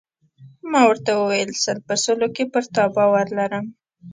ما 0.71 0.81
ورته 0.89 1.11
وویل: 1.15 1.51
سل 1.63 1.77
په 1.87 1.95
سلو 2.03 2.27
کې 2.35 2.43
پر 2.53 2.63
تا 2.73 2.83
باور 2.95 3.25
لرم. 3.37 3.65